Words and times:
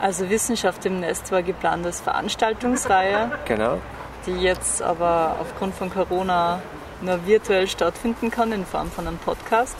Also 0.00 0.28
Wissenschaft 0.28 0.84
im 0.84 1.00
Nest 1.00 1.32
war 1.32 1.42
geplant 1.42 1.86
als 1.86 2.00
Veranstaltungsreihe. 2.00 3.30
Genau. 3.46 3.78
Die 4.26 4.32
jetzt 4.32 4.82
aber 4.82 5.36
aufgrund 5.40 5.74
von 5.74 5.90
Corona 5.90 6.60
nur 7.00 7.26
virtuell 7.26 7.66
stattfinden 7.66 8.30
kann 8.30 8.52
in 8.52 8.66
Form 8.66 8.90
von 8.90 9.06
einem 9.06 9.18
Podcast. 9.18 9.76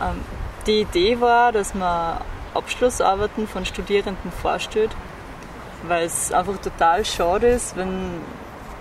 Ähm, 0.00 0.20
die 0.66 0.80
Idee 0.80 1.20
war, 1.20 1.52
dass 1.52 1.74
man 1.74 2.18
Abschlussarbeiten 2.54 3.48
von 3.48 3.64
Studierenden 3.66 4.32
vorstellt, 4.32 4.90
weil 5.86 6.06
es 6.06 6.32
einfach 6.32 6.56
total 6.58 7.04
schade 7.04 7.48
ist, 7.48 7.76
wenn, 7.76 8.20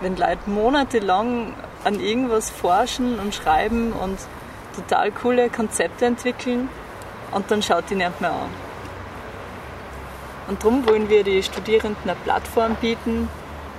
wenn 0.01 0.15
Leute 0.15 0.49
monatelang 0.49 1.53
an 1.83 1.99
irgendwas 1.99 2.49
forschen 2.49 3.19
und 3.19 3.33
schreiben 3.33 3.91
und 3.91 4.17
total 4.75 5.11
coole 5.11 5.49
Konzepte 5.49 6.05
entwickeln 6.05 6.69
und 7.31 7.49
dann 7.51 7.61
schaut 7.61 7.89
die 7.89 7.95
niemand 7.95 8.21
mehr 8.21 8.31
an. 8.31 8.72
Und 10.47 10.63
darum 10.63 10.87
wollen 10.87 11.09
wir 11.09 11.23
die 11.23 11.41
Studierenden 11.41 12.09
eine 12.09 12.15
Plattform 12.15 12.75
bieten, 12.75 13.29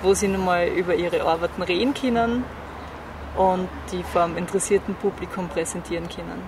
wo 0.01 0.13
sie 0.13 0.27
nochmal 0.27 0.67
über 0.67 0.95
ihre 0.95 1.23
Arbeiten 1.23 1.61
reden 1.61 1.93
können 1.93 2.43
und 3.35 3.69
die 3.91 4.03
vor 4.03 4.23
einem 4.23 4.37
interessierten 4.37 4.95
Publikum 4.95 5.47
präsentieren 5.49 6.07
können. 6.09 6.41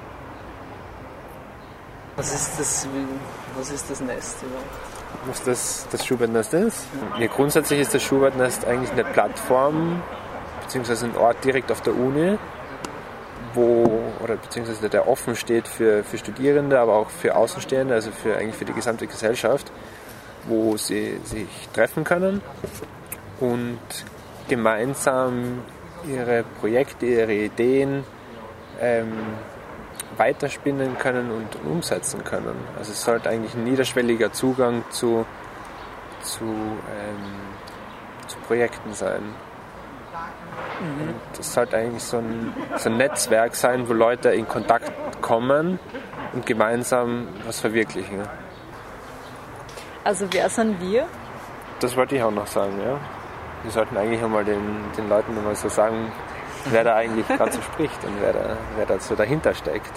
Was 2.15 2.33
ist 2.33 2.59
das, 2.59 2.87
was 3.55 3.69
ist 3.69 3.89
das 3.91 4.01
Nest 4.01 4.37
überhaupt? 4.41 4.65
Was 5.27 5.43
das, 5.43 5.87
das 5.91 6.05
Schubert-Nest 6.05 6.53
ist? 6.53 6.87
Ja, 7.19 7.27
grundsätzlich 7.27 7.79
ist 7.79 7.93
das 7.93 8.01
Schubert-Nest 8.03 8.65
eigentlich 8.65 8.91
eine 8.91 9.03
Plattform, 9.03 10.01
beziehungsweise 10.63 11.05
ein 11.05 11.15
Ort 11.15 11.43
direkt 11.43 11.71
auf 11.71 11.81
der 11.81 11.93
Uni, 11.93 12.37
wo, 13.53 14.01
oder 14.23 14.35
beziehungsweise 14.35 14.89
der 14.89 15.07
offen 15.07 15.35
steht 15.35 15.67
für, 15.67 16.03
für 16.03 16.17
Studierende, 16.17 16.79
aber 16.79 16.95
auch 16.95 17.09
für 17.09 17.35
Außenstehende, 17.35 17.93
also 17.93 18.11
für, 18.11 18.35
eigentlich 18.35 18.55
für 18.55 18.65
die 18.65 18.73
gesamte 18.73 19.05
Gesellschaft, 19.05 19.71
wo 20.47 20.77
sie 20.77 21.19
sich 21.23 21.47
treffen 21.73 22.03
können 22.03 22.41
und 23.39 23.79
gemeinsam 24.47 25.59
ihre 26.07 26.43
Projekte, 26.59 27.05
ihre 27.05 27.33
Ideen 27.33 28.03
ähm, 28.79 29.13
weiterspinnen 30.17 30.97
können 30.97 31.31
und 31.31 31.55
umsetzen 31.69 32.23
können. 32.23 32.55
Also 32.77 32.91
es 32.91 33.03
sollte 33.03 33.29
eigentlich 33.29 33.53
ein 33.53 33.63
niederschwelliger 33.63 34.31
Zugang 34.31 34.83
zu, 34.89 35.25
zu, 36.21 36.45
ähm, 36.45 38.27
zu 38.27 38.37
Projekten 38.39 38.93
sein. 38.93 39.21
Mhm. 40.79 41.09
Und 41.09 41.39
es 41.39 41.53
sollte 41.53 41.77
eigentlich 41.77 42.03
so 42.03 42.17
ein, 42.17 42.53
so 42.77 42.89
ein 42.89 42.97
Netzwerk 42.97 43.55
sein, 43.55 43.87
wo 43.87 43.93
Leute 43.93 44.29
in 44.29 44.47
Kontakt 44.47 44.91
kommen 45.21 45.79
und 46.33 46.45
gemeinsam 46.45 47.27
was 47.45 47.59
verwirklichen. 47.59 48.21
Also 50.07 50.25
wer 50.31 50.47
sind 50.47 50.79
wir? 50.79 51.05
Das 51.81 51.97
wollte 51.97 52.15
ich 52.15 52.23
auch 52.23 52.31
noch 52.31 52.47
sagen, 52.47 52.79
ja. 52.79 52.97
Wir 53.63 53.71
sollten 53.71 53.97
eigentlich 53.97 54.23
einmal 54.23 54.45
den, 54.45 54.61
den 54.97 55.09
Leuten 55.09 55.35
nochmal 55.35 55.53
so 55.53 55.67
sagen, 55.67 56.13
wer 56.71 56.85
da 56.85 56.95
eigentlich 56.95 57.27
gerade 57.27 57.51
so 57.51 57.61
spricht 57.61 58.01
und 58.05 58.13
wer 58.21 58.31
da, 58.31 58.57
wer 58.77 58.85
da 58.85 59.01
so 59.01 59.15
dahinter 59.15 59.53
steckt. 59.53 59.91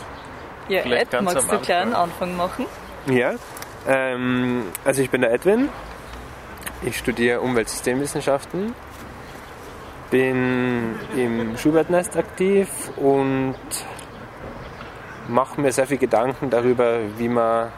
Ja, 0.67 0.81
Ed, 0.81 1.13
magst 1.23 1.49
du 1.49 1.53
einen 1.53 1.63
kleinen 1.63 1.95
Anfang 1.95 2.37
machen? 2.37 2.67
Ja, 3.07 3.35
ähm, 3.87 4.65
also 4.85 5.01
ich 5.01 5.11
bin 5.11 5.21
der 5.21 5.33
Edwin. 5.33 5.69
Ich 6.83 6.99
studiere 6.99 7.41
Umweltsystemwissenschaften, 7.41 8.75
bin 10.11 10.99
im 11.17 11.57
Schubert-Nest 11.57 12.17
aktiv 12.17 12.69
und 12.97 13.55
mache 15.29 15.61
mir 15.61 15.71
sehr 15.71 15.87
viel 15.87 15.99
Gedanken 15.99 16.51
darüber, 16.51 16.99
wie 17.17 17.29
man, 17.29 17.71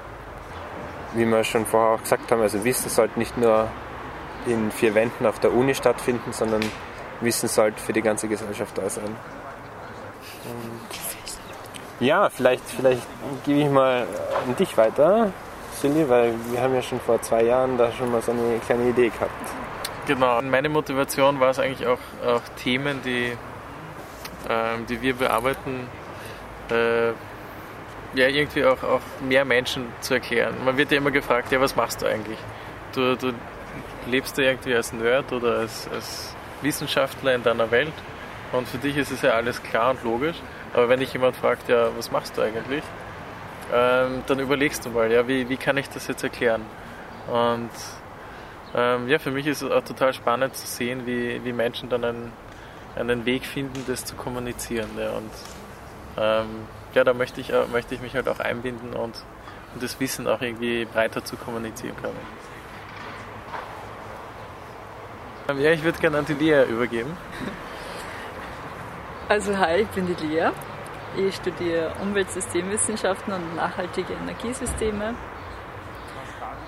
wie 1.14 1.26
wir 1.26 1.44
schon 1.44 1.66
vorher 1.66 1.96
auch 1.96 2.02
gesagt 2.02 2.30
haben, 2.30 2.40
also 2.40 2.64
Wissen 2.64 2.88
sollte 2.88 3.18
nicht 3.18 3.36
nur 3.36 3.68
in 4.46 4.70
vier 4.70 4.94
Wänden 4.94 5.26
auf 5.26 5.38
der 5.38 5.52
Uni 5.52 5.74
stattfinden, 5.74 6.32
sondern 6.32 6.62
Wissen 7.20 7.48
sollte 7.48 7.80
für 7.80 7.92
die 7.92 8.02
ganze 8.02 8.28
Gesellschaft 8.28 8.76
da 8.76 8.88
sein. 8.88 9.04
Und 10.44 12.06
ja, 12.06 12.28
vielleicht, 12.30 12.64
vielleicht 12.64 13.06
gebe 13.44 13.60
ich 13.60 13.68
mal 13.68 14.06
an 14.46 14.56
dich 14.56 14.76
weiter, 14.76 15.30
Silly, 15.74 16.08
weil 16.08 16.34
wir 16.50 16.60
haben 16.60 16.74
ja 16.74 16.82
schon 16.82 17.00
vor 17.00 17.20
zwei 17.22 17.44
Jahren 17.44 17.78
da 17.78 17.92
schon 17.92 18.10
mal 18.10 18.20
so 18.22 18.32
eine 18.32 18.58
kleine 18.66 18.88
Idee 18.88 19.08
gehabt. 19.08 19.30
Genau, 20.06 20.42
meine 20.42 20.68
Motivation 20.68 21.38
war 21.38 21.50
es 21.50 21.58
eigentlich 21.58 21.86
auch, 21.86 21.98
auch 22.26 22.42
Themen, 22.56 23.00
die, 23.04 23.36
äh, 24.48 24.84
die 24.88 25.00
wir 25.00 25.14
bearbeiten, 25.14 25.86
äh, 26.70 27.12
ja, 28.14 28.28
irgendwie 28.28 28.64
auch, 28.64 28.82
auch 28.82 29.00
mehr 29.20 29.44
Menschen 29.44 29.86
zu 30.00 30.14
erklären. 30.14 30.54
Man 30.64 30.76
wird 30.76 30.90
ja 30.90 30.98
immer 30.98 31.10
gefragt, 31.10 31.52
ja, 31.52 31.60
was 31.60 31.76
machst 31.76 32.02
du 32.02 32.06
eigentlich? 32.06 32.38
Du, 32.94 33.16
du 33.16 33.32
lebst 34.06 34.36
du 34.36 34.42
irgendwie 34.42 34.74
als 34.74 34.92
Nerd 34.92 35.32
oder 35.32 35.58
als, 35.58 35.88
als 35.92 36.34
Wissenschaftler 36.60 37.34
in 37.34 37.42
deiner 37.42 37.70
Welt 37.70 37.94
und 38.52 38.68
für 38.68 38.78
dich 38.78 38.96
ist 38.96 39.10
es 39.10 39.22
ja 39.22 39.30
alles 39.30 39.62
klar 39.62 39.90
und 39.90 40.04
logisch. 40.04 40.36
Aber 40.74 40.88
wenn 40.88 41.00
dich 41.00 41.12
jemand 41.12 41.36
fragt, 41.36 41.68
ja, 41.68 41.88
was 41.96 42.10
machst 42.10 42.36
du 42.36 42.42
eigentlich, 42.42 42.82
ähm, 43.72 44.22
dann 44.26 44.38
überlegst 44.38 44.84
du 44.84 44.90
mal, 44.90 45.10
ja, 45.10 45.26
wie, 45.26 45.48
wie 45.48 45.56
kann 45.56 45.76
ich 45.76 45.88
das 45.88 46.06
jetzt 46.06 46.22
erklären? 46.22 46.62
Und 47.28 47.70
ähm, 48.74 49.08
ja, 49.08 49.18
für 49.18 49.30
mich 49.30 49.46
ist 49.46 49.62
es 49.62 49.70
auch 49.70 49.84
total 49.84 50.12
spannend 50.12 50.56
zu 50.56 50.66
sehen, 50.66 51.06
wie, 51.06 51.42
wie 51.44 51.52
Menschen 51.52 51.88
dann 51.88 52.04
einen, 52.04 52.32
einen 52.96 53.24
Weg 53.26 53.44
finden, 53.44 53.84
das 53.86 54.04
zu 54.04 54.16
kommunizieren. 54.16 54.90
Ja. 54.98 55.10
Und 55.10 55.30
ähm, 56.18 56.66
ja, 56.94 57.04
da 57.04 57.14
möchte 57.14 57.40
ich, 57.40 57.52
möchte 57.72 57.94
ich 57.94 58.00
mich 58.00 58.14
halt 58.14 58.28
auch 58.28 58.40
einbinden 58.40 58.94
und, 58.94 59.24
und 59.74 59.82
das 59.82 59.98
Wissen 60.00 60.26
auch 60.26 60.40
irgendwie 60.40 60.84
breiter 60.84 61.24
zu 61.24 61.36
kommunizieren 61.36 61.96
können. 61.96 62.18
Ja, 65.60 65.72
ich 65.72 65.82
würde 65.82 65.98
gerne 65.98 66.18
an 66.18 66.26
die 66.26 66.34
Lea 66.34 66.64
übergeben. 66.68 67.16
Also 69.28 69.56
hi, 69.56 69.82
ich 69.82 69.88
bin 69.88 70.06
die 70.06 70.26
Lea. 70.26 70.50
Ich 71.16 71.36
studiere 71.36 71.92
Umweltsystemwissenschaften 72.02 73.32
und 73.32 73.56
nachhaltige 73.56 74.12
Energiesysteme. 74.12 75.14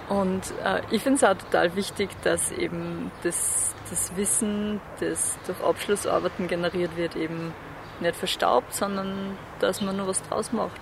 Und 0.09 0.43
äh, 0.65 0.81
ich 0.91 1.03
finde 1.03 1.17
es 1.17 1.25
auch 1.25 1.37
total 1.37 1.77
wichtig, 1.77 2.11
dass 2.23 2.53
eben 2.53 3.11
das, 3.23 3.75
das 3.91 4.17
Wissen, 4.17 4.81
das 5.01 5.39
durch 5.47 5.63
Abschlussarbeiten 5.63 6.47
generiert 6.47 6.97
wird, 6.97 7.17
eben 7.17 7.53
nicht 8.01 8.17
verstaubt, 8.17 8.75
sondern 8.75 9.37
dass 9.61 9.81
man 9.81 9.97
nur 9.97 10.09
was 10.09 10.23
draus 10.23 10.53
macht. 10.53 10.81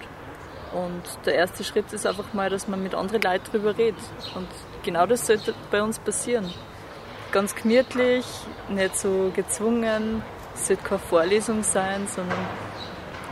Und 0.72 1.02
der 1.26 1.34
erste 1.34 1.64
Schritt 1.64 1.92
ist 1.92 2.06
einfach 2.06 2.32
mal, 2.32 2.48
dass 2.48 2.66
man 2.66 2.82
mit 2.82 2.94
anderen 2.94 3.20
Leuten 3.20 3.50
drüber 3.50 3.76
redet. 3.76 4.00
Und 4.34 4.48
genau 4.82 5.06
das 5.06 5.26
sollte 5.26 5.54
bei 5.70 5.82
uns 5.82 5.98
passieren 5.98 6.50
ganz 7.32 7.54
gemütlich, 7.54 8.26
nicht 8.68 8.96
so 8.96 9.32
gezwungen. 9.34 10.22
Es 10.54 10.68
sollte 10.68 10.82
keine 10.82 11.00
Vorlesung 11.00 11.62
sein, 11.62 12.06
sondern 12.06 12.38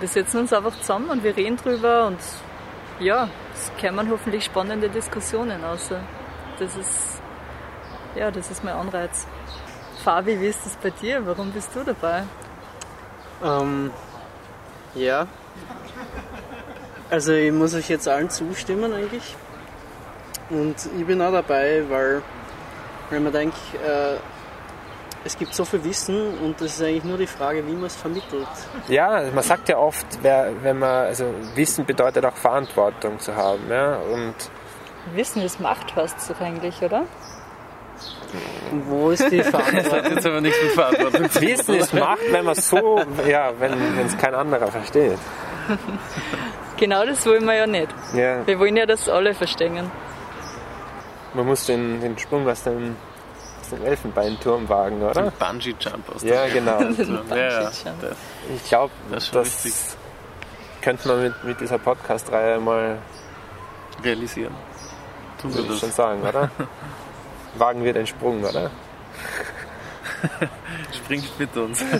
wir 0.00 0.08
setzen 0.08 0.40
uns 0.40 0.52
einfach 0.52 0.76
zusammen 0.80 1.10
und 1.10 1.22
wir 1.22 1.36
reden 1.36 1.56
drüber 1.56 2.06
und 2.06 2.18
ja, 2.98 3.28
es 3.54 3.70
kämen 3.78 4.10
hoffentlich 4.10 4.44
spannende 4.44 4.88
Diskussionen 4.88 5.62
aus. 5.62 5.90
Das 6.58 6.76
ist, 6.76 7.22
ja, 8.16 8.30
das 8.30 8.50
ist 8.50 8.64
mein 8.64 8.74
Anreiz. 8.74 9.26
Fabi, 10.02 10.40
wie 10.40 10.46
ist 10.46 10.64
das 10.64 10.76
bei 10.76 10.90
dir? 10.90 11.24
Warum 11.26 11.52
bist 11.52 11.74
du 11.76 11.84
dabei? 11.84 12.24
Ähm, 13.42 13.90
ja, 14.94 15.26
also 17.10 17.32
ich 17.32 17.52
muss 17.52 17.74
euch 17.74 17.88
jetzt 17.88 18.08
allen 18.08 18.30
zustimmen 18.30 18.92
eigentlich. 18.92 19.36
Und 20.50 20.76
ich 20.98 21.06
bin 21.06 21.22
auch 21.22 21.32
dabei, 21.32 21.84
weil 21.88 22.22
weil 23.10 23.20
man 23.20 23.32
denkt, 23.32 23.56
äh, 23.84 24.16
es 25.24 25.36
gibt 25.36 25.54
so 25.54 25.64
viel 25.64 25.84
Wissen 25.84 26.38
und 26.38 26.60
es 26.60 26.76
ist 26.76 26.82
eigentlich 26.82 27.04
nur 27.04 27.18
die 27.18 27.26
Frage, 27.26 27.66
wie 27.66 27.72
man 27.72 27.84
es 27.84 27.96
vermittelt. 27.96 28.46
Ja, 28.88 29.22
man 29.34 29.44
sagt 29.44 29.68
ja 29.68 29.76
oft, 29.76 30.06
wenn 30.22 30.78
man, 30.78 31.06
also 31.06 31.34
Wissen 31.54 31.84
bedeutet 31.84 32.24
auch 32.24 32.36
Verantwortung 32.36 33.18
zu 33.18 33.34
haben. 33.34 33.68
Ja? 33.68 33.96
Und 33.96 34.34
Wissen 35.14 35.42
ist 35.42 35.60
Macht, 35.60 35.94
heißt 35.94 36.30
es 36.30 36.40
eigentlich, 36.40 36.80
oder? 36.80 37.02
Und 38.70 38.88
wo 38.88 39.10
ist 39.10 39.30
die 39.30 39.42
Verantwortung? 39.42 39.84
Das 39.84 39.92
hat 39.92 40.10
jetzt 40.10 40.26
aber 40.26 40.40
nichts 40.40 40.62
mit 40.62 40.72
Verantwortung 40.72 41.30
zu 41.30 41.40
Wissen 41.40 41.74
ist 41.74 41.94
Macht, 41.94 42.20
wenn 42.30 42.44
man 42.44 42.54
so, 42.54 43.00
ja, 43.28 43.52
wenn 43.58 43.72
es 44.06 44.16
kein 44.16 44.34
anderer 44.34 44.68
versteht. 44.68 45.18
Genau 46.76 47.04
das 47.04 47.26
wollen 47.26 47.44
wir 47.44 47.54
ja 47.54 47.66
nicht. 47.66 47.88
Ja. 48.14 48.46
Wir 48.46 48.58
wollen 48.58 48.76
ja, 48.76 48.86
dass 48.86 49.08
alle 49.08 49.34
verstehen. 49.34 49.90
Man 51.34 51.46
muss 51.46 51.66
den, 51.66 52.00
den 52.00 52.18
Sprung 52.18 52.48
aus 52.48 52.62
dem, 52.62 52.96
aus 53.60 53.68
dem 53.68 53.84
Elfenbeinturm 53.84 54.68
wagen, 54.68 55.02
oder? 55.02 55.30
Den 55.30 55.32
Bungee-Jump 55.32 56.14
aus 56.14 56.22
Ja, 56.22 56.46
genau. 56.48 56.80
ja, 57.34 57.70
ich 58.54 58.68
glaube, 58.68 58.92
das, 59.12 59.30
das 59.30 59.96
könnte 60.80 61.06
man 61.08 61.22
mit, 61.22 61.44
mit 61.44 61.60
dieser 61.60 61.78
Podcast-Reihe 61.78 62.58
mal 62.58 62.98
realisieren. 64.02 64.54
Tun 65.40 65.54
wir 65.54 65.62
das. 65.64 65.80
schon 65.80 65.90
sagen, 65.90 66.22
oder? 66.22 66.50
wagen 67.54 67.84
wir 67.84 67.92
den 67.92 68.06
Sprung, 68.06 68.42
oder? 68.44 68.70
Springt 70.92 71.38
mit 71.38 71.56
uns. 71.56 71.84